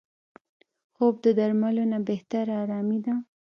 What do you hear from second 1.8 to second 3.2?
نه بهتره آرامي ده